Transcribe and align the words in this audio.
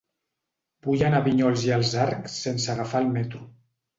Vull 0.85 1.03
anar 1.09 1.19
a 1.23 1.25
Vinyols 1.27 1.67
i 1.67 1.69
els 1.77 1.93
Arcs 2.05 2.39
sense 2.47 2.73
agafar 2.75 3.05
el 3.05 3.13
metro. 3.19 3.45